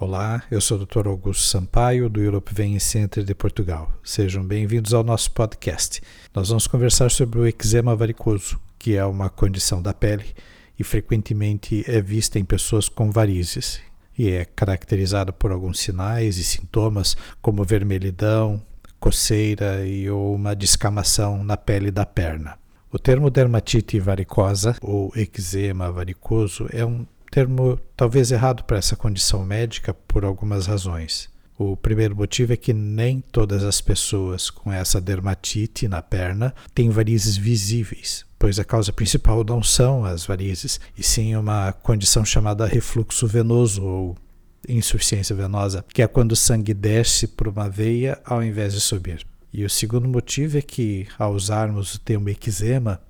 [0.00, 1.08] Olá, eu sou o Dr.
[1.08, 3.92] Augusto Sampaio, do Europe Vein Center de Portugal.
[4.02, 6.00] Sejam bem-vindos ao nosso podcast.
[6.34, 10.24] Nós vamos conversar sobre o eczema varicoso, que é uma condição da pele
[10.78, 13.78] e frequentemente é vista em pessoas com varizes
[14.16, 18.62] e é caracterizado por alguns sinais e sintomas como vermelhidão,
[18.98, 22.58] coceira e ou uma descamação na pele da perna.
[22.90, 29.44] O termo dermatite varicosa ou eczema varicoso é um termo talvez errado para essa condição
[29.44, 31.28] médica por algumas razões.
[31.56, 36.88] O primeiro motivo é que nem todas as pessoas com essa dermatite na perna têm
[36.88, 42.66] varizes visíveis, pois a causa principal não são as varizes, e sim uma condição chamada
[42.66, 44.16] refluxo venoso ou
[44.66, 49.26] insuficiência venosa, que é quando o sangue desce por uma veia ao invés de subir.
[49.52, 53.00] E o segundo motivo é que, ao usarmos o termo eczema,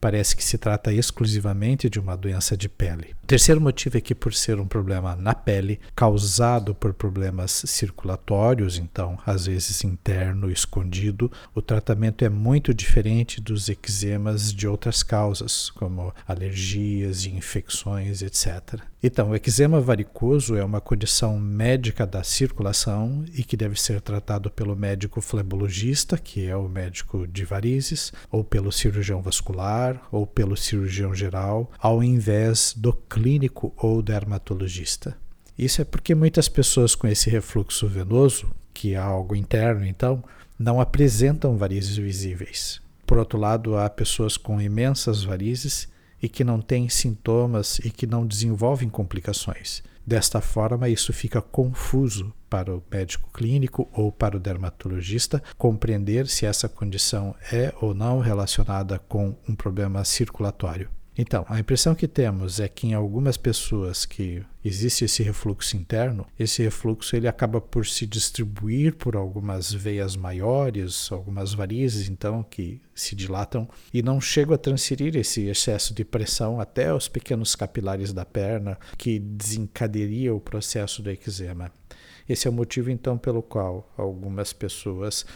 [0.00, 3.14] parece que se trata exclusivamente de uma doença de pele.
[3.32, 9.18] Terceiro motivo é que, por ser um problema na pele, causado por problemas circulatórios, então
[9.24, 16.12] às vezes interno, escondido, o tratamento é muito diferente dos eczemas de outras causas, como
[16.28, 18.82] alergias e infecções, etc.
[19.04, 24.48] Então, o eczema varicoso é uma condição médica da circulação e que deve ser tratado
[24.48, 30.56] pelo médico flebologista, que é o médico de varizes, ou pelo cirurgião vascular, ou pelo
[30.56, 33.21] cirurgião geral, ao invés do clínico
[33.76, 35.16] ou dermatologista.
[35.58, 40.24] Isso é porque muitas pessoas com esse refluxo venoso, que é algo interno então,
[40.58, 42.80] não apresentam varizes visíveis.
[43.06, 45.88] Por outro lado, há pessoas com imensas varizes
[46.22, 49.82] e que não têm sintomas e que não desenvolvem complicações.
[50.06, 56.44] Desta forma, isso fica confuso para o médico clínico ou para o dermatologista compreender se
[56.44, 60.90] essa condição é ou não relacionada com um problema circulatório.
[61.16, 66.26] Então, a impressão que temos é que em algumas pessoas que existe esse refluxo interno,
[66.38, 72.80] esse refluxo ele acaba por se distribuir por algumas veias maiores, algumas varizes, então, que
[72.94, 78.10] se dilatam e não chegam a transferir esse excesso de pressão até os pequenos capilares
[78.12, 81.70] da perna, que desencadearia o processo do eczema.
[82.26, 85.26] Esse é o motivo, então, pelo qual algumas pessoas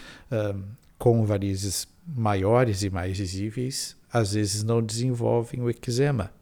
[0.99, 6.33] com varizes maiores e mais visíveis às vezes não desenvolvem o eczema.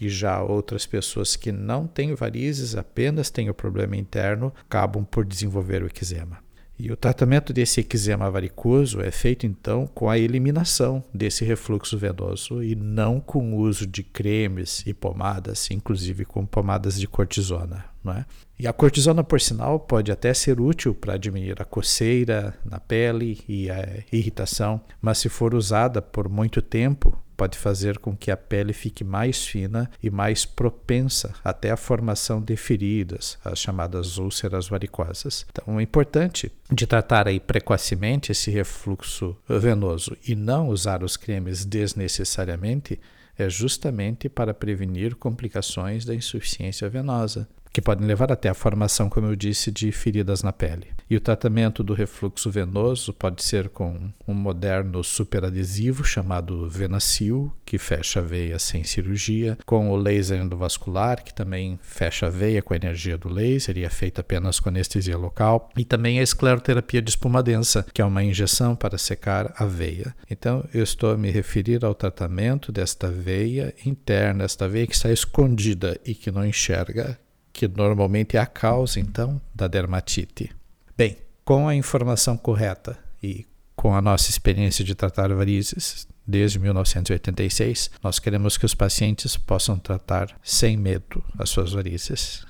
[0.00, 5.24] E já outras pessoas que não têm varizes, apenas têm o problema interno, acabam por
[5.24, 6.38] desenvolver o eczema.
[6.78, 12.62] E o tratamento desse eczema varicoso é feito então com a eliminação desse refluxo venoso
[12.62, 17.84] e não com o uso de cremes e pomadas, inclusive com pomadas de cortisona.
[18.04, 18.24] Não é?
[18.56, 23.40] E a cortisona, por sinal, pode até ser útil para diminuir a coceira na pele
[23.48, 28.36] e a irritação, mas se for usada por muito tempo, pode fazer com que a
[28.36, 34.68] pele fique mais fina e mais propensa até à formação de feridas, as chamadas úlceras
[34.68, 35.46] varicosas.
[35.48, 41.64] Então, é importante de tratar aí precocemente esse refluxo venoso e não usar os cremes
[41.64, 43.00] desnecessariamente
[43.38, 49.28] é justamente para prevenir complicações da insuficiência venosa que podem levar até a formação, como
[49.28, 50.88] eu disse, de feridas na pele.
[51.08, 57.78] E o tratamento do refluxo venoso pode ser com um moderno superadesivo chamado Venacil, que
[57.78, 62.74] fecha a veia sem cirurgia, com o laser endovascular, que também fecha a veia com
[62.74, 67.00] a energia do laser e é feito apenas com anestesia local, e também a escleroterapia
[67.00, 70.14] de espuma densa, que é uma injeção para secar a veia.
[70.28, 75.12] Então, eu estou a me referir ao tratamento desta veia interna, esta veia que está
[75.12, 77.16] escondida e que não enxerga,
[77.58, 80.54] que normalmente é a causa, então, da dermatite.
[80.96, 87.90] Bem, com a informação correta e com a nossa experiência de tratar varizes desde 1986,
[88.00, 92.46] nós queremos que os pacientes possam tratar sem medo as suas varizes.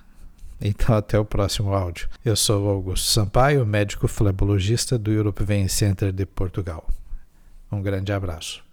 [0.60, 2.06] Então, até o próximo áudio.
[2.22, 6.86] Eu sou Augusto Sampaio, médico flebologista do Europe Vein Center de Portugal.
[7.72, 8.68] Um grande abraço.